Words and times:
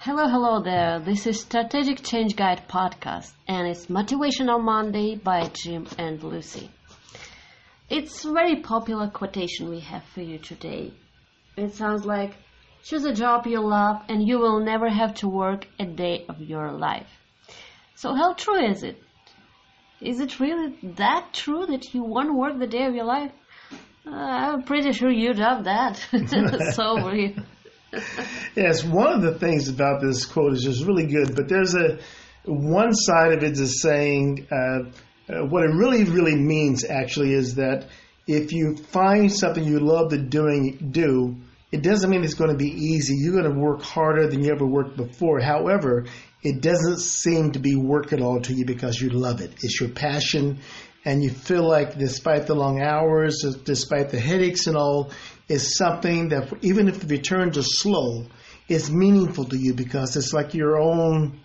Hello, 0.00 0.28
hello 0.28 0.62
there. 0.62 1.00
This 1.00 1.26
is 1.26 1.40
Strategic 1.40 2.04
Change 2.04 2.36
Guide 2.36 2.68
podcast, 2.68 3.32
and 3.48 3.66
it's 3.66 3.86
Motivational 3.86 4.62
Monday 4.62 5.16
by 5.16 5.50
Jim 5.52 5.88
and 5.98 6.22
Lucy. 6.22 6.70
It's 7.90 8.24
a 8.24 8.30
very 8.30 8.62
popular 8.62 9.08
quotation 9.08 9.68
we 9.68 9.80
have 9.80 10.04
for 10.14 10.20
you 10.20 10.38
today. 10.38 10.92
It 11.56 11.74
sounds 11.74 12.06
like, 12.06 12.36
choose 12.84 13.04
a 13.06 13.12
job 13.12 13.48
you 13.48 13.58
love 13.58 14.02
and 14.08 14.22
you 14.22 14.38
will 14.38 14.60
never 14.60 14.88
have 14.88 15.14
to 15.14 15.28
work 15.28 15.66
a 15.80 15.84
day 15.84 16.24
of 16.28 16.40
your 16.40 16.70
life. 16.70 17.10
So 17.96 18.14
how 18.14 18.34
true 18.34 18.64
is 18.70 18.84
it? 18.84 19.02
Is 20.00 20.20
it 20.20 20.38
really 20.38 20.78
that 20.94 21.32
true 21.32 21.66
that 21.66 21.92
you 21.92 22.04
won't 22.04 22.36
work 22.36 22.56
the 22.56 22.68
day 22.68 22.84
of 22.84 22.94
your 22.94 23.04
life? 23.04 23.32
Uh, 24.06 24.14
I'm 24.14 24.62
pretty 24.62 24.92
sure 24.92 25.10
you'd 25.10 25.40
have 25.40 25.64
that. 25.64 25.96
so 26.76 27.10
you. 27.10 27.34
yes, 28.54 28.84
one 28.84 29.12
of 29.12 29.22
the 29.22 29.38
things 29.38 29.68
about 29.68 30.00
this 30.00 30.26
quote 30.26 30.52
is 30.52 30.62
just 30.62 30.84
really 30.84 31.06
good, 31.06 31.34
but 31.34 31.48
there's 31.48 31.74
a 31.74 31.98
one 32.44 32.94
side 32.94 33.32
of 33.32 33.42
it 33.42 33.58
is 33.58 33.82
saying 33.82 34.46
uh, 34.50 34.90
uh, 35.30 35.44
what 35.46 35.64
it 35.64 35.74
really, 35.74 36.04
really 36.04 36.36
means 36.36 36.84
actually 36.84 37.34
is 37.34 37.56
that 37.56 37.88
if 38.26 38.52
you 38.52 38.76
find 38.76 39.32
something 39.32 39.64
you 39.64 39.80
love 39.80 40.10
to 40.10 40.18
doing 40.18 40.90
do, 40.90 41.36
it 41.70 41.82
doesn't 41.82 42.08
mean 42.08 42.24
it's 42.24 42.34
going 42.34 42.50
to 42.50 42.56
be 42.56 42.70
easy. 42.70 43.14
You're 43.16 43.40
going 43.40 43.52
to 43.52 43.60
work 43.60 43.82
harder 43.82 44.26
than 44.28 44.42
you 44.42 44.52
ever 44.52 44.66
worked 44.66 44.96
before. 44.96 45.40
However, 45.40 46.06
it 46.42 46.62
doesn't 46.62 47.00
seem 47.00 47.52
to 47.52 47.58
be 47.58 47.76
work 47.76 48.12
at 48.12 48.22
all 48.22 48.40
to 48.40 48.54
you 48.54 48.64
because 48.64 49.00
you 49.00 49.10
love 49.10 49.40
it. 49.40 49.52
It's 49.62 49.80
your 49.80 49.90
passion, 49.90 50.60
and 51.04 51.22
you 51.22 51.30
feel 51.30 51.66
like, 51.66 51.98
despite 51.98 52.46
the 52.46 52.54
long 52.54 52.80
hours, 52.80 53.44
despite 53.64 54.10
the 54.10 54.20
headaches 54.20 54.66
and 54.66 54.76
all, 54.76 55.10
is 55.48 55.76
something 55.76 56.28
that 56.28 56.52
even 56.62 56.88
if 56.88 57.00
the 57.00 57.06
returns 57.06 57.56
are 57.56 57.62
slow, 57.62 58.26
it's 58.68 58.90
meaningful 58.90 59.44
to 59.46 59.56
you 59.56 59.74
because 59.74 60.16
it's 60.16 60.32
like 60.32 60.54
your 60.54 60.78
own, 60.78 61.40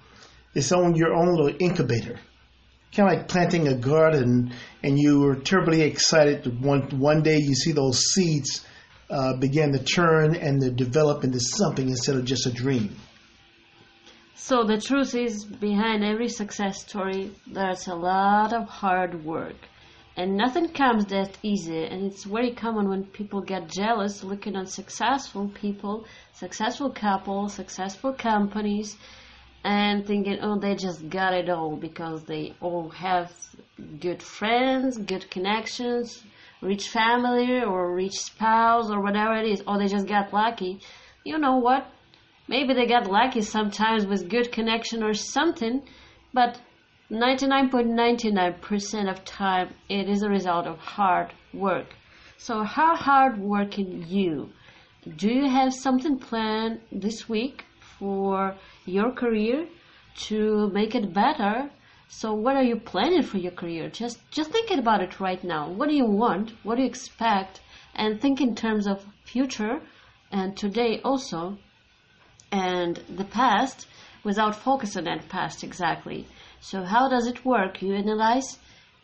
it's 0.53 0.71
on 0.71 0.95
your 0.95 1.13
own 1.13 1.33
little 1.33 1.55
incubator. 1.59 2.19
Kind 2.93 3.11
of 3.11 3.17
like 3.17 3.27
planting 3.27 3.67
a 3.67 3.75
garden, 3.75 4.53
and 4.83 4.99
you 4.99 5.21
were 5.21 5.35
terribly 5.35 5.81
excited. 5.81 6.61
One 6.61 6.81
one 6.99 7.23
day 7.23 7.37
you 7.37 7.55
see 7.55 7.71
those 7.71 7.99
seeds 7.99 8.63
uh, 9.09 9.35
begin 9.37 9.71
to 9.73 9.83
turn 9.83 10.35
and 10.35 10.61
to 10.61 10.69
develop 10.69 11.23
into 11.23 11.39
something 11.39 11.89
instead 11.89 12.15
of 12.17 12.25
just 12.25 12.45
a 12.45 12.51
dream. 12.51 12.95
So 14.35 14.63
the 14.63 14.79
truth 14.79 15.15
is, 15.15 15.45
behind 15.45 16.03
every 16.03 16.27
success 16.27 16.81
story, 16.81 17.31
there's 17.47 17.87
a 17.87 17.95
lot 17.95 18.53
of 18.53 18.67
hard 18.67 19.23
work. 19.23 19.55
And 20.15 20.37
nothing 20.37 20.67
comes 20.69 21.05
that 21.07 21.37
easy. 21.41 21.85
And 21.85 22.05
it's 22.05 22.23
very 22.23 22.51
common 22.51 22.87
when 22.87 23.03
people 23.05 23.41
get 23.41 23.67
jealous 23.67 24.23
looking 24.23 24.55
at 24.55 24.69
successful 24.69 25.49
people, 25.49 26.05
successful 26.33 26.91
couples, 26.91 27.53
successful 27.53 28.13
companies, 28.13 28.95
and 29.63 30.05
thinking, 30.05 30.37
oh, 30.41 30.59
they 30.59 30.75
just 30.75 31.09
got 31.09 31.33
it 31.33 31.49
all 31.49 31.75
because 31.75 32.23
they 32.25 32.53
all 32.61 32.89
have 32.89 33.31
good 33.99 34.21
friends, 34.21 34.97
good 34.97 35.31
connections, 35.31 36.23
rich 36.61 36.89
family, 36.89 37.63
or 37.63 37.95
rich 37.95 38.13
spouse, 38.13 38.91
or 38.91 39.01
whatever 39.01 39.35
it 39.35 39.47
is, 39.47 39.63
or 39.65 39.79
they 39.79 39.87
just 39.87 40.07
got 40.07 40.31
lucky. 40.33 40.79
You 41.23 41.39
know 41.39 41.57
what? 41.57 41.87
Maybe 42.47 42.73
they 42.73 42.85
got 42.85 43.09
lucky 43.09 43.41
sometimes 43.41 44.05
with 44.05 44.29
good 44.29 44.51
connection 44.51 45.01
or 45.01 45.13
something, 45.13 45.81
but 46.33 46.59
99.99% 47.11 49.09
of 49.09 49.25
time 49.25 49.73
it 49.89 50.07
is 50.07 50.23
a 50.23 50.29
result 50.29 50.65
of 50.65 50.79
hard 50.79 51.33
work. 51.53 51.93
So 52.37 52.63
how 52.63 52.95
hard 52.95 53.37
working 53.39 54.05
you? 54.07 54.49
Do 55.17 55.27
you 55.27 55.49
have 55.49 55.73
something 55.73 56.17
planned 56.17 56.79
this 56.91 57.27
week 57.27 57.65
for 57.99 58.55
your 58.85 59.11
career 59.11 59.67
to 60.27 60.69
make 60.69 60.95
it 60.95 61.13
better? 61.13 61.69
So 62.07 62.33
what 62.33 62.55
are 62.55 62.63
you 62.63 62.77
planning 62.77 63.23
for 63.23 63.37
your 63.37 63.51
career? 63.51 63.89
Just 63.89 64.19
just 64.31 64.51
thinking 64.51 64.79
about 64.79 65.01
it 65.01 65.19
right 65.19 65.43
now. 65.43 65.69
What 65.69 65.89
do 65.89 65.95
you 65.95 66.05
want? 66.05 66.53
What 66.63 66.75
do 66.75 66.83
you 66.83 66.87
expect? 66.87 67.59
And 67.95 68.21
think 68.21 68.39
in 68.39 68.55
terms 68.55 68.87
of 68.87 69.05
future 69.25 69.81
and 70.31 70.55
today 70.55 71.01
also 71.03 71.57
and 72.51 72.95
the 73.09 73.25
past 73.25 73.87
without 74.23 74.55
focusing 74.55 75.07
on 75.07 75.17
the 75.17 75.27
past 75.27 75.63
exactly. 75.63 76.27
So 76.63 76.81
how 76.81 77.09
does 77.09 77.27
it 77.27 77.43
work? 77.43 77.81
You 77.81 77.93
analyze 77.93 78.57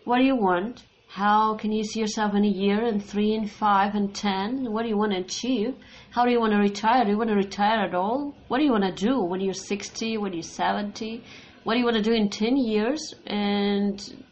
what 0.05 0.19
do 0.19 0.23
you 0.23 0.37
want? 0.37 0.85
How 1.09 1.57
can 1.57 1.73
you 1.73 1.83
see 1.83 1.99
yourself 1.99 2.33
in 2.33 2.45
a 2.45 2.47
year 2.47 2.85
and 2.85 3.03
three 3.03 3.35
and 3.35 3.51
five 3.51 3.95
and 3.95 4.15
ten? 4.15 4.71
What 4.71 4.83
do 4.83 4.87
you 4.87 4.95
want 4.97 5.11
to 5.11 5.19
achieve? 5.19 5.75
How 6.11 6.23
do 6.23 6.31
you 6.31 6.39
want 6.39 6.53
to 6.53 6.59
retire? 6.59 7.03
Do 7.03 7.11
you 7.11 7.17
want 7.17 7.31
to 7.31 7.35
retire 7.35 7.81
at 7.81 7.93
all? 7.93 8.33
What 8.47 8.59
do 8.59 8.63
you 8.63 8.71
want 8.71 8.85
to 8.85 9.05
do 9.05 9.19
when 9.19 9.41
you're 9.41 9.53
60, 9.53 10.17
when 10.19 10.31
you're 10.31 10.41
70? 10.41 11.21
What 11.65 11.73
do 11.73 11.79
you 11.79 11.83
want 11.83 11.97
to 11.97 12.01
do 12.01 12.13
in 12.13 12.29
10 12.29 12.55
years? 12.55 13.13
And 13.27 14.25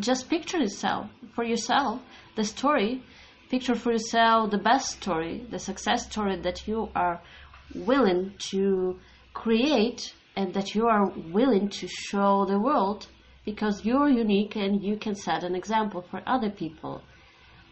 just 0.00 0.28
picture 0.28 0.58
yourself 0.58 1.06
for 1.36 1.44
yourself, 1.44 2.00
the 2.34 2.42
story. 2.42 3.04
Picture 3.50 3.76
for 3.76 3.92
yourself 3.92 4.50
the 4.50 4.58
best 4.58 5.00
story, 5.00 5.46
the 5.48 5.60
success 5.60 6.06
story 6.10 6.34
that 6.40 6.66
you 6.66 6.88
are 6.96 7.22
willing 7.72 8.34
to 8.50 8.98
create 9.32 10.12
and 10.38 10.54
that 10.54 10.72
you 10.72 10.86
are 10.86 11.10
willing 11.32 11.68
to 11.68 11.88
show 11.88 12.46
the 12.46 12.60
world 12.60 13.08
because 13.44 13.84
you're 13.84 14.08
unique 14.08 14.54
and 14.54 14.80
you 14.84 14.96
can 14.96 15.16
set 15.16 15.42
an 15.42 15.56
example 15.56 16.00
for 16.00 16.22
other 16.28 16.48
people. 16.48 17.02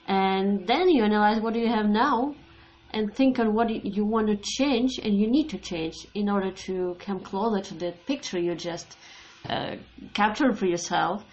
And 0.09 0.66
then 0.66 0.88
you 0.88 1.05
analyze 1.05 1.41
what 1.41 1.55
you 1.55 1.69
have 1.69 1.87
now 1.87 2.34
and 2.91 3.15
think 3.15 3.38
on 3.38 3.55
what 3.55 3.69
you 3.71 4.05
want 4.05 4.26
to 4.26 4.37
change 4.59 4.99
and 4.99 5.16
you 5.16 5.31
need 5.31 5.49
to 5.50 5.59
change 5.59 5.94
in 6.15 6.28
order 6.28 6.50
to 6.66 6.97
come 6.99 7.21
closer 7.21 7.62
to 7.69 7.75
the 7.75 7.94
picture 8.05 8.41
you 8.41 8.56
just 8.56 8.97
uh, 9.49 9.76
captured 10.12 10.59
for 10.59 10.66
yourself. 10.66 11.25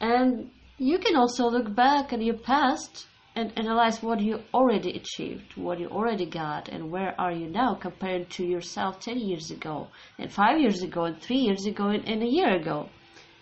And 0.00 0.50
you 0.76 0.98
can 0.98 1.16
also 1.16 1.48
look 1.48 1.74
back 1.74 2.12
at 2.12 2.20
your 2.20 2.36
past 2.52 3.06
and 3.36 3.52
analyze 3.54 4.02
what 4.02 4.18
you 4.18 4.40
already 4.54 4.96
achieved, 4.96 5.56
what 5.56 5.78
you 5.78 5.88
already 5.88 6.24
got, 6.24 6.70
and 6.70 6.90
where 6.90 7.14
are 7.20 7.30
you 7.30 7.46
now 7.46 7.74
compared 7.74 8.30
to 8.30 8.42
yourself 8.42 8.98
10 9.00 9.18
years 9.18 9.50
ago, 9.50 9.88
and 10.18 10.32
5 10.32 10.58
years 10.58 10.82
ago, 10.82 11.04
and 11.04 11.20
3 11.20 11.36
years 11.36 11.66
ago, 11.66 11.88
and, 11.88 12.08
and 12.08 12.22
a 12.22 12.26
year 12.26 12.56
ago. 12.56 12.88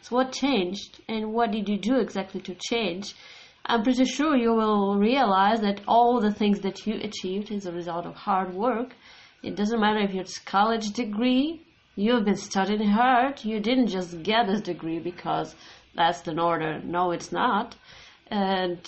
So 0.03 0.17
what 0.17 0.33
changed, 0.33 1.01
and 1.09 1.33
what 1.33 1.53
did 1.53 1.69
you 1.69 1.79
do 1.79 2.01
exactly 2.01 2.41
to 2.41 2.57
change? 2.57 3.15
I'm 3.65 3.85
pretty 3.85 4.05
sure 4.05 4.37
you 4.37 4.53
will 4.53 4.99
realize 4.99 5.61
that 5.61 5.81
all 5.87 6.21
the 6.21 6.33
things 6.33 6.61
that 6.61 6.85
you 6.87 6.97
achieved 6.97 7.53
is 7.53 7.65
a 7.65 7.73
result 7.73 8.05
of 8.05 8.17
hard 8.17 8.53
work. 8.53 8.97
It 9.45 9.55
doesn't 9.55 9.81
matter 9.81 10.01
if 10.01 10.13
it's 10.13 10.39
college 10.39 10.91
degree, 10.91 11.63
you've 11.95 12.25
been 12.25 12.37
studying 12.37 12.89
hard, 12.89 13.45
you 13.45 13.61
didn't 13.61 13.87
just 13.87 14.25
get 14.25 14.49
this 14.49 14.61
degree 14.61 14.99
because 14.99 15.55
that's 15.95 16.21
the 16.23 16.39
order. 16.39 16.81
No, 16.83 17.13
it's 17.13 17.31
not. 17.31 17.77
And 18.27 18.81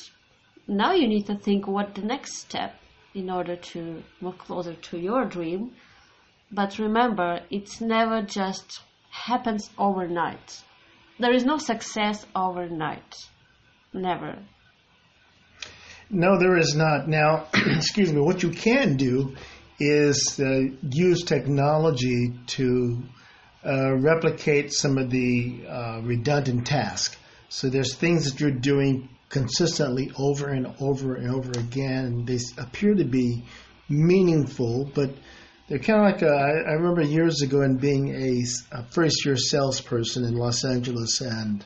now 0.67 0.93
you 0.93 1.09
need 1.09 1.27
to 1.27 1.37
think 1.37 1.67
what 1.67 1.95
the 1.95 2.03
next 2.03 2.39
step 2.39 2.75
in 3.15 3.31
order 3.31 3.57
to 3.57 4.03
move 4.21 4.39
closer 4.39 4.75
to 4.75 4.99
your 4.99 5.25
dream. 5.25 5.73
But 6.51 6.79
remember, 6.79 7.41
it's 7.51 7.81
never 7.81 8.23
just 8.23 8.81
happens 9.11 9.71
overnight. 9.79 10.63
There 11.19 11.33
is 11.33 11.45
no 11.45 11.59
success 11.59 12.27
overnight. 12.35 13.15
Never. 13.93 14.39
No, 16.11 16.39
there 16.39 16.57
is 16.57 16.75
not. 16.77 17.09
Now, 17.09 17.47
excuse 17.55 18.13
me, 18.13 18.21
what 18.21 18.43
you 18.43 18.51
can 18.51 18.97
do 18.97 19.35
is 19.81 20.39
uh, 20.41 20.61
use 20.83 21.23
technology 21.23 22.33
to 22.47 23.03
uh, 23.65 23.95
replicate 23.97 24.73
some 24.73 24.99
of 24.99 25.11
the 25.11 25.65
uh, 25.69 26.01
redundant 26.03 26.67
tasks. 26.67 27.17
So 27.49 27.69
there's 27.69 27.95
things 27.95 28.31
that 28.31 28.41
you're 28.41 28.51
doing 28.51 29.09
consistently 29.29 30.11
over 30.19 30.49
and 30.49 30.67
over 30.81 31.15
and 31.15 31.31
over 31.31 31.51
again. 31.53 32.25
They 32.25 32.39
appear 32.59 32.95
to 32.95 33.05
be 33.05 33.45
meaningful, 33.89 34.91
but 34.95 35.11
they're 35.69 35.79
kind 35.79 36.01
of 36.01 36.13
like 36.13 36.23
I 36.23 36.73
remember 36.73 37.03
years 37.03 37.43
ago 37.43 37.63
in 37.63 37.77
being 37.77 38.15
a, 38.15 38.45
a 38.73 38.85
first 38.91 39.25
year 39.25 39.37
salesperson 39.37 40.25
in 40.25 40.37
Los 40.37 40.65
Angeles, 40.65 41.21
and 41.21 41.65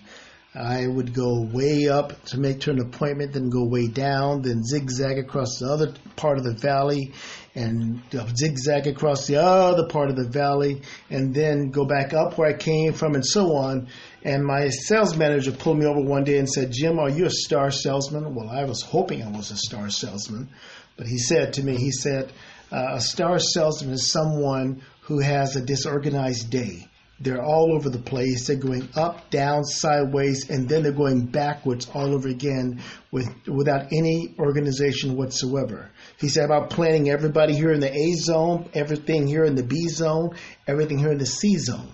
I 0.54 0.86
would 0.86 1.14
go 1.14 1.42
way 1.42 1.88
up 1.88 2.24
to 2.26 2.40
make 2.40 2.60
to 2.60 2.70
an 2.70 2.80
appointment, 2.80 3.34
then 3.34 3.50
go 3.50 3.64
way 3.64 3.86
down, 3.88 4.42
then 4.42 4.64
zigzag 4.64 5.18
across 5.18 5.58
the 5.58 5.66
other 5.66 5.94
part 6.16 6.38
of 6.38 6.44
the 6.44 6.54
valley, 6.54 7.12
and 7.54 8.00
zigzag 8.36 8.86
across 8.86 9.26
the 9.26 9.36
other 9.36 9.86
part 9.88 10.10
of 10.10 10.16
the 10.16 10.28
valley, 10.28 10.82
and 11.08 11.34
then 11.34 11.70
go 11.70 11.84
back 11.84 12.12
up 12.12 12.38
where 12.38 12.48
I 12.48 12.52
came 12.52 12.92
from, 12.92 13.14
and 13.14 13.26
so 13.26 13.56
on. 13.56 13.88
And 14.22 14.44
my 14.44 14.68
sales 14.68 15.16
manager 15.16 15.52
pulled 15.52 15.78
me 15.78 15.86
over 15.86 16.00
one 16.00 16.24
day 16.24 16.38
and 16.38 16.48
said, 16.48 16.72
Jim, 16.72 16.98
are 16.98 17.10
you 17.10 17.26
a 17.26 17.30
star 17.30 17.70
salesman? 17.70 18.34
Well, 18.34 18.48
I 18.48 18.64
was 18.64 18.82
hoping 18.82 19.22
I 19.22 19.30
was 19.30 19.50
a 19.50 19.56
star 19.56 19.90
salesman. 19.90 20.48
But 20.96 21.06
he 21.06 21.18
said 21.18 21.54
to 21.54 21.62
me, 21.62 21.76
he 21.76 21.90
said, 21.90 22.32
uh, 22.70 22.94
a 22.94 23.00
star 23.00 23.38
salesman 23.38 23.94
is 23.94 24.12
someone 24.12 24.82
who 25.02 25.18
has 25.18 25.56
a 25.56 25.60
disorganized 25.60 26.50
day. 26.50 26.86
They're 27.20 27.42
all 27.42 27.74
over 27.74 27.90
the 27.90 27.98
place. 27.98 28.46
They're 28.46 28.56
going 28.56 28.88
up, 28.96 29.28
down, 29.30 29.64
sideways, 29.64 30.48
and 30.48 30.66
then 30.68 30.82
they're 30.82 30.92
going 30.92 31.26
backwards 31.26 31.86
all 31.92 32.14
over 32.14 32.28
again 32.28 32.80
with 33.10 33.28
without 33.46 33.92
any 33.92 34.34
organization 34.38 35.16
whatsoever. 35.16 35.90
He 36.18 36.28
said 36.28 36.46
about 36.46 36.70
planting 36.70 37.10
everybody 37.10 37.54
here 37.54 37.72
in 37.72 37.80
the 37.80 37.92
A 37.92 38.14
zone, 38.14 38.70
everything 38.72 39.26
here 39.26 39.44
in 39.44 39.54
the 39.54 39.62
B 39.62 39.88
zone, 39.88 40.30
everything 40.66 40.98
here 40.98 41.12
in 41.12 41.18
the 41.18 41.26
C 41.26 41.58
zone. 41.58 41.92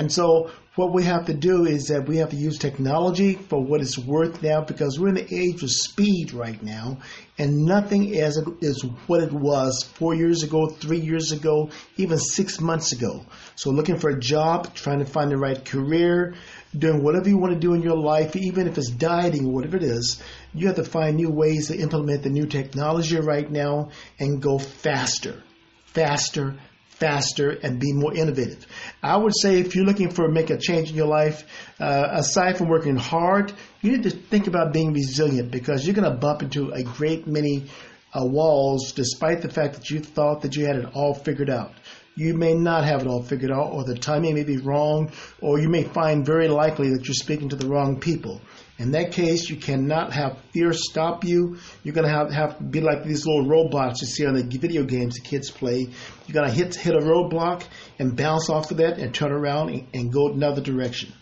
And 0.00 0.10
so 0.10 0.50
what 0.76 0.94
we 0.94 1.04
have 1.04 1.26
to 1.26 1.34
do 1.34 1.66
is 1.66 1.88
that 1.88 2.08
we 2.08 2.16
have 2.16 2.30
to 2.30 2.36
use 2.36 2.56
technology 2.56 3.34
for 3.34 3.62
what 3.62 3.82
it's 3.82 3.98
worth 3.98 4.42
now 4.42 4.62
because 4.62 4.98
we're 4.98 5.08
in 5.08 5.16
the 5.16 5.34
age 5.34 5.62
of 5.62 5.70
speed 5.70 6.32
right 6.32 6.62
now 6.62 7.00
and 7.36 7.66
nothing 7.66 8.14
is, 8.14 8.42
is 8.62 8.82
what 9.08 9.22
it 9.22 9.30
was 9.30 9.82
four 9.82 10.14
years 10.14 10.42
ago, 10.42 10.68
three 10.68 11.00
years 11.00 11.32
ago, 11.32 11.68
even 11.98 12.16
six 12.16 12.62
months 12.62 12.92
ago. 12.92 13.26
So 13.56 13.68
looking 13.68 13.98
for 13.98 14.08
a 14.08 14.18
job, 14.18 14.74
trying 14.74 15.00
to 15.00 15.04
find 15.04 15.30
the 15.30 15.36
right 15.36 15.62
career, 15.62 16.34
doing 16.74 17.02
whatever 17.02 17.28
you 17.28 17.36
want 17.36 17.52
to 17.52 17.60
do 17.60 17.74
in 17.74 17.82
your 17.82 17.98
life, 17.98 18.34
even 18.36 18.68
if 18.68 18.78
it's 18.78 18.88
dieting 18.88 19.48
or 19.48 19.52
whatever 19.52 19.76
it 19.76 19.82
is, 19.82 20.22
you 20.54 20.68
have 20.68 20.76
to 20.76 20.84
find 20.84 21.18
new 21.18 21.30
ways 21.30 21.68
to 21.68 21.76
implement 21.76 22.22
the 22.22 22.30
new 22.30 22.46
technology 22.46 23.20
right 23.20 23.50
now 23.50 23.90
and 24.18 24.40
go 24.40 24.58
faster, 24.58 25.42
faster, 25.84 26.56
faster 27.00 27.50
and 27.50 27.80
be 27.80 27.92
more 27.92 28.14
innovative. 28.14 28.66
I 29.02 29.16
would 29.16 29.32
say 29.40 29.58
if 29.58 29.74
you're 29.74 29.86
looking 29.86 30.10
for 30.10 30.28
make 30.28 30.50
a 30.50 30.58
change 30.58 30.90
in 30.90 30.96
your 30.96 31.08
life, 31.08 31.44
uh, 31.80 32.08
aside 32.12 32.58
from 32.58 32.68
working 32.68 32.96
hard, 32.96 33.52
you 33.80 33.92
need 33.92 34.04
to 34.04 34.10
think 34.10 34.46
about 34.46 34.72
being 34.72 34.92
resilient 34.92 35.50
because 35.50 35.86
you're 35.86 35.96
going 35.96 36.10
to 36.10 36.16
bump 36.16 36.42
into 36.42 36.70
a 36.70 36.82
great 36.82 37.26
many 37.26 37.64
uh, 38.12 38.24
walls 38.24 38.92
despite 38.92 39.40
the 39.40 39.50
fact 39.50 39.74
that 39.74 39.90
you 39.90 40.00
thought 40.00 40.42
that 40.42 40.54
you 40.56 40.66
had 40.66 40.76
it 40.76 40.86
all 40.94 41.14
figured 41.14 41.50
out. 41.50 41.72
You 42.16 42.34
may 42.34 42.54
not 42.54 42.84
have 42.84 43.02
it 43.02 43.06
all 43.06 43.22
figured 43.22 43.50
out, 43.50 43.72
or 43.72 43.84
the 43.84 43.94
timing 43.94 44.34
may 44.34 44.44
be 44.44 44.58
wrong, 44.58 45.10
or 45.40 45.58
you 45.58 45.68
may 45.68 45.84
find 45.84 46.26
very 46.26 46.48
likely 46.48 46.90
that 46.90 47.06
you're 47.06 47.14
speaking 47.14 47.48
to 47.48 47.56
the 47.56 47.68
wrong 47.68 47.98
people. 47.98 48.42
In 48.80 48.92
that 48.92 49.12
case, 49.12 49.50
you 49.50 49.56
cannot 49.56 50.14
have 50.14 50.38
fear 50.54 50.72
stop 50.72 51.22
you. 51.22 51.58
You're 51.82 51.92
going 51.92 52.06
to 52.06 52.12
have, 52.12 52.32
have 52.32 52.56
to 52.56 52.64
be 52.64 52.80
like 52.80 53.04
these 53.04 53.26
little 53.26 53.46
robots 53.46 54.00
you 54.00 54.06
see 54.06 54.24
on 54.24 54.32
the 54.32 54.42
video 54.42 54.84
games 54.84 55.16
the 55.16 55.20
kids 55.20 55.50
play. 55.50 55.80
You're 56.26 56.32
going 56.32 56.48
to 56.48 56.50
hit, 56.50 56.76
hit 56.76 56.94
a 56.94 57.00
roadblock 57.00 57.62
and 57.98 58.16
bounce 58.16 58.48
off 58.48 58.70
of 58.70 58.78
that 58.78 58.98
and 58.98 59.14
turn 59.14 59.32
around 59.32 59.68
and, 59.68 59.86
and 59.92 60.10
go 60.10 60.32
another 60.32 60.62
direction. 60.62 61.12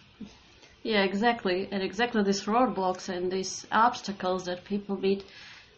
Yeah, 0.85 1.03
exactly. 1.03 1.69
And 1.73 1.83
exactly 1.83 2.23
these 2.23 2.45
roadblocks 2.45 3.09
and 3.09 3.29
these 3.29 3.67
obstacles 3.73 4.45
that 4.45 4.63
people 4.63 4.97
meet, 4.97 5.25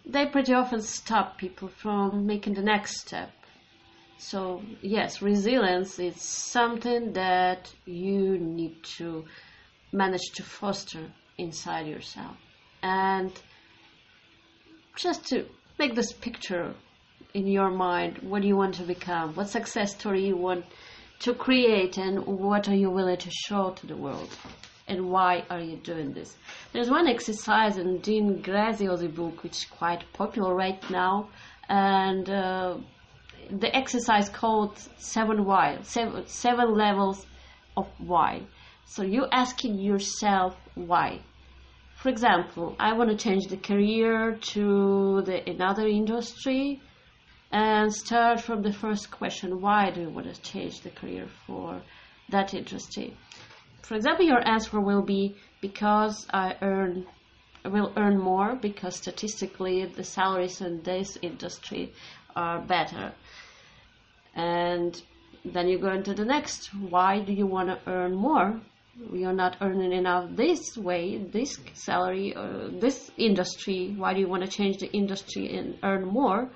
they 0.04 0.26
pretty 0.26 0.52
often 0.52 0.82
stop 0.82 1.38
people 1.38 1.68
from 1.68 2.26
making 2.26 2.52
the 2.52 2.62
next 2.62 3.00
step. 3.00 3.30
So, 4.18 4.60
yes, 4.82 5.22
resilience 5.22 5.98
is 5.98 6.20
something 6.20 7.14
that 7.14 7.72
you 7.86 8.36
need 8.36 8.82
to 8.98 9.24
manage 9.92 10.32
to 10.34 10.42
foster 10.42 11.10
inside 11.40 11.86
yourself. 11.86 12.36
And 12.82 13.32
just 14.96 15.26
to 15.28 15.46
make 15.78 15.94
this 15.94 16.12
picture 16.12 16.74
in 17.34 17.46
your 17.46 17.70
mind, 17.70 18.18
what 18.18 18.42
do 18.42 18.48
you 18.48 18.56
want 18.56 18.74
to 18.76 18.82
become? 18.82 19.34
What 19.34 19.48
success 19.48 19.94
story 19.94 20.26
you 20.26 20.36
want 20.36 20.64
to 21.20 21.34
create 21.34 21.96
and 21.98 22.26
what 22.26 22.68
are 22.68 22.74
you 22.74 22.90
willing 22.90 23.18
to 23.18 23.30
show 23.30 23.70
to 23.70 23.86
the 23.86 23.96
world? 23.96 24.30
And 24.88 25.10
why 25.10 25.44
are 25.50 25.60
you 25.60 25.76
doing 25.76 26.12
this? 26.12 26.36
There's 26.72 26.90
one 26.90 27.06
exercise 27.06 27.78
in 27.78 27.98
Dean 27.98 28.42
Graziosi 28.42 29.14
book, 29.14 29.44
which 29.44 29.58
is 29.58 29.64
quite 29.64 30.02
popular 30.12 30.52
right 30.54 30.82
now, 30.90 31.28
and 31.68 32.28
uh, 32.28 32.76
the 33.50 33.74
exercise 33.74 34.28
called 34.28 34.76
seven 34.98 35.44
why, 35.44 35.78
seven, 35.82 36.26
seven 36.26 36.74
levels 36.74 37.24
of 37.76 37.86
why. 37.98 38.42
So 38.86 39.02
you're 39.02 39.32
asking 39.32 39.78
yourself 39.78 40.56
why. 40.74 41.20
For 42.00 42.08
example, 42.08 42.76
I 42.78 42.94
want 42.94 43.10
to 43.10 43.16
change 43.16 43.48
the 43.48 43.58
career 43.58 44.38
to 44.52 45.20
the, 45.20 45.46
another 45.50 45.86
industry 45.86 46.80
and 47.52 47.92
start 47.92 48.40
from 48.40 48.62
the 48.62 48.72
first 48.72 49.10
question, 49.10 49.60
why 49.60 49.90
do 49.90 50.00
you 50.00 50.08
want 50.08 50.34
to 50.34 50.40
change 50.40 50.80
the 50.80 50.88
career 50.88 51.26
for 51.46 51.82
that 52.30 52.54
industry? 52.54 53.14
For 53.82 53.96
example, 53.96 54.24
your 54.24 54.40
answer 54.48 54.80
will 54.80 55.02
be 55.02 55.36
because 55.60 56.26
I 56.32 56.56
earn 56.62 57.06
will 57.66 57.92
earn 57.98 58.18
more 58.18 58.56
because 58.56 58.96
statistically 58.96 59.84
the 59.84 60.04
salaries 60.04 60.62
in 60.62 60.82
this 60.82 61.18
industry 61.20 61.92
are 62.34 62.62
better. 62.62 63.12
And 64.34 64.98
then 65.44 65.68
you 65.68 65.78
go 65.78 65.92
into 65.92 66.14
the 66.14 66.24
next. 66.24 66.72
Why 66.72 67.20
do 67.20 67.34
you 67.34 67.46
want 67.46 67.68
to 67.68 67.90
earn 67.90 68.14
more? 68.14 68.62
You're 69.12 69.32
not 69.32 69.56
earning 69.60 69.92
enough 69.92 70.30
this 70.36 70.76
way, 70.76 71.18
this 71.18 71.58
salary, 71.74 72.34
uh, 72.34 72.68
this 72.72 73.10
industry, 73.16 73.94
why 73.96 74.14
do 74.14 74.20
you 74.20 74.28
want 74.28 74.44
to 74.44 74.50
change 74.50 74.78
the 74.78 74.90
industry 74.92 75.56
and 75.56 75.78
earn 75.82 76.04
more? 76.04 76.50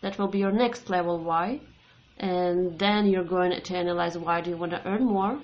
That 0.00 0.18
will 0.18 0.28
be 0.28 0.38
your 0.38 0.52
next 0.52 0.88
level 0.88 1.22
why. 1.22 1.60
And 2.18 2.78
then 2.78 3.06
you're 3.06 3.24
going 3.24 3.52
to 3.60 3.76
analyze 3.76 4.16
why 4.16 4.40
do 4.40 4.50
you 4.50 4.56
want 4.56 4.72
to 4.72 4.86
earn 4.86 5.04
more? 5.04 5.40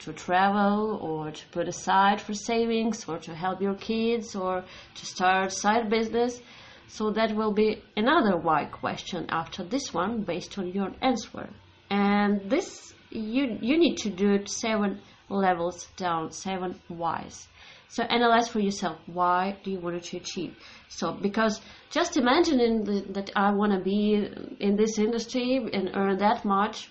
To 0.00 0.12
travel 0.12 0.98
or 1.02 1.30
to 1.30 1.46
put 1.48 1.68
aside 1.68 2.20
for 2.20 2.34
savings 2.34 3.04
or 3.06 3.18
to 3.18 3.34
help 3.34 3.60
your 3.60 3.74
kids 3.74 4.34
or 4.34 4.64
to 4.94 5.06
start 5.06 5.52
side 5.52 5.90
business. 5.90 6.40
So 6.88 7.10
that 7.12 7.36
will 7.36 7.52
be 7.52 7.82
another 7.96 8.36
why 8.36 8.64
question 8.64 9.26
after 9.28 9.62
this 9.62 9.92
one 9.92 10.22
based 10.22 10.58
on 10.58 10.68
your 10.68 10.92
answer. 11.02 11.50
And 11.90 12.50
this 12.50 12.89
you 13.10 13.58
you 13.60 13.78
need 13.78 13.96
to 13.98 14.10
do 14.10 14.32
it 14.32 14.48
seven 14.48 15.00
levels 15.28 15.88
down, 15.96 16.32
seven 16.32 16.80
whys. 16.88 17.48
So 17.88 18.04
analyze 18.04 18.48
for 18.48 18.60
yourself 18.60 18.98
why 19.06 19.56
do 19.64 19.70
you 19.72 19.80
want 19.80 20.02
to 20.02 20.16
achieve. 20.16 20.56
So 20.88 21.12
because 21.12 21.60
just 21.90 22.16
imagining 22.16 22.84
that 23.12 23.30
I 23.34 23.52
want 23.52 23.72
to 23.72 23.80
be 23.80 24.28
in 24.60 24.76
this 24.76 24.98
industry 24.98 25.56
and 25.72 25.90
earn 25.94 26.18
that 26.18 26.44
much, 26.44 26.90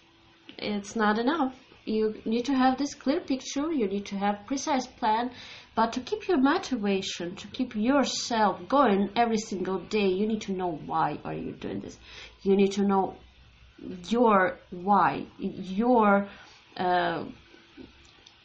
it's 0.57 0.95
not 0.95 1.18
enough. 1.18 1.54
You 1.86 2.22
need 2.25 2.45
to 2.45 2.54
have 2.54 2.77
this 2.77 2.94
clear 2.94 3.22
picture. 3.22 3.72
You 3.72 3.88
need 3.88 4.06
to 4.07 4.18
have 4.18 4.45
precise 4.45 4.86
plan. 4.86 5.31
But 5.74 5.94
to 5.94 6.01
keep 6.01 6.27
your 6.27 6.38
motivation, 6.38 7.36
to 7.38 7.48
keep 7.48 7.75
yourself 7.75 8.68
going 8.68 9.10
every 9.15 9.38
single 9.38 9.80
day, 9.80 10.07
you 10.07 10.27
need 10.27 10.42
to 10.42 10.51
know 10.51 10.80
why 10.86 11.19
are 11.24 11.33
you 11.33 11.54
doing 11.54 11.80
this. 11.80 11.98
You 12.42 12.57
need 12.57 12.74
to 12.74 12.83
know 12.83 13.15
your 14.10 14.60
why, 14.72 15.26
your 15.38 16.28
uh, 16.78 17.26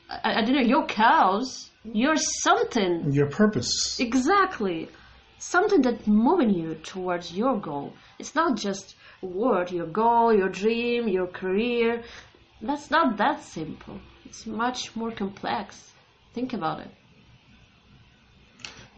I, 0.08 0.38
I 0.38 0.42
don't 0.42 0.54
know, 0.54 0.60
your 0.60 0.86
cows, 0.86 1.70
your 1.84 2.16
something. 2.16 3.12
Your 3.12 3.28
purpose. 3.28 3.98
Exactly. 4.00 4.88
Something 5.38 5.82
that 5.82 6.06
moving 6.06 6.50
you 6.50 6.74
towards 6.76 7.32
your 7.32 7.58
goal. 7.58 7.92
It's 8.18 8.34
not 8.34 8.56
just 8.56 8.96
word, 9.20 9.70
your 9.70 9.86
goal, 9.86 10.34
your 10.34 10.48
dream, 10.48 11.08
your 11.08 11.26
career. 11.26 12.02
That's 12.62 12.90
not 12.90 13.16
that 13.18 13.42
simple. 13.42 14.00
It's 14.24 14.46
much 14.46 14.94
more 14.96 15.10
complex. 15.10 15.92
Think 16.32 16.52
about 16.52 16.80
it. 16.80 16.90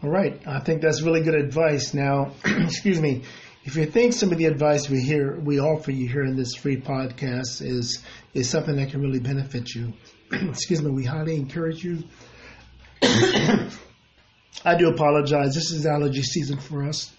All 0.03 0.09
right. 0.09 0.39
I 0.47 0.59
think 0.59 0.81
that's 0.81 1.01
really 1.01 1.21
good 1.21 1.35
advice. 1.35 1.93
Now, 1.93 2.31
excuse 2.45 3.01
me. 3.01 3.23
If 3.67 3.75
you 3.75 3.85
think 3.85 4.13
some 4.13 4.31
of 4.31 4.37
the 4.37 4.45
advice 4.45 4.89
we 4.89 5.01
hear, 5.01 5.37
we 5.37 5.59
offer 5.59 5.91
you 5.91 6.07
here 6.07 6.23
in 6.23 6.37
this 6.37 6.55
free 6.55 6.77
podcast 6.77 7.61
is 7.61 8.01
is 8.33 8.49
something 8.49 8.77
that 8.77 8.91
can 8.91 9.01
really 9.01 9.19
benefit 9.19 9.75
you, 9.75 9.91
excuse 10.31 10.81
me, 10.81 10.89
we 10.89 11.03
highly 11.03 11.35
encourage 11.35 11.83
you. 11.83 12.05
I 13.01 14.77
do 14.77 14.87
apologize. 14.87 15.53
This 15.53 15.71
is 15.71 15.85
allergy 15.85 16.21
season 16.21 16.59
for 16.59 16.85
us. 16.85 17.11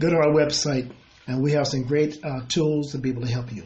Go 0.00 0.10
to 0.10 0.16
our 0.16 0.34
website, 0.34 0.90
and 1.28 1.40
we 1.40 1.52
have 1.52 1.68
some 1.68 1.84
great 1.84 2.18
uh, 2.24 2.40
tools 2.48 2.90
to 2.90 2.98
be 2.98 3.10
able 3.10 3.22
to 3.22 3.30
help 3.30 3.52
you. 3.52 3.62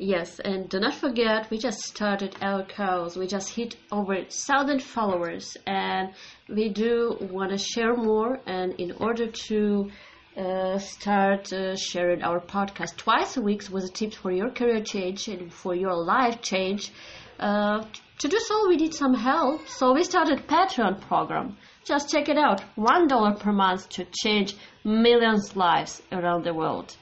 Yes, 0.00 0.38
and 0.38 0.68
do 0.68 0.78
not 0.78 0.94
forget, 0.94 1.50
we 1.50 1.58
just 1.58 1.80
started 1.80 2.36
our 2.40 2.64
course. 2.64 3.16
We 3.16 3.26
just 3.26 3.48
hit 3.48 3.74
over 3.90 4.14
1,000 4.14 4.80
followers, 4.80 5.56
and 5.66 6.12
we 6.48 6.68
do 6.68 7.16
want 7.20 7.50
to 7.50 7.58
share 7.58 7.96
more. 7.96 8.38
And 8.46 8.74
in 8.74 8.92
order 8.92 9.26
to 9.48 9.90
uh, 10.38 10.78
start 10.78 11.52
uh, 11.52 11.74
sharing 11.74 12.22
our 12.22 12.40
podcast 12.40 12.96
twice 12.96 13.36
a 13.36 13.40
week 13.40 13.64
with 13.70 13.92
tips 13.92 14.16
for 14.16 14.30
your 14.30 14.50
career 14.50 14.80
change 14.82 15.26
and 15.28 15.52
for 15.52 15.74
your 15.74 15.94
life 15.94 16.40
change. 16.42 16.92
Uh, 17.40 17.84
to 18.18 18.28
do 18.28 18.38
so, 18.38 18.68
we 18.68 18.76
need 18.76 18.94
some 18.94 19.14
help. 19.14 19.68
So 19.68 19.92
we 19.94 20.04
started 20.04 20.46
Patreon 20.46 21.00
program. 21.00 21.56
Just 21.84 22.10
check 22.10 22.28
it 22.28 22.38
out. 22.38 22.62
One 22.76 23.08
dollar 23.08 23.34
per 23.34 23.52
month 23.52 23.88
to 23.90 24.06
change 24.22 24.56
millions 24.84 25.56
lives 25.56 26.02
around 26.12 26.44
the 26.44 26.54
world. 26.54 26.96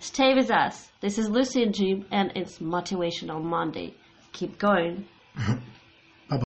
Stay 0.00 0.34
with 0.34 0.50
us. 0.50 0.90
This 1.00 1.18
is 1.18 1.30
Lucy 1.30 1.62
and 1.62 1.74
Jim, 1.74 2.06
and 2.10 2.32
it's 2.34 2.58
Motivational 2.58 3.42
Monday. 3.42 3.94
Keep 4.32 4.58
going. 4.58 5.06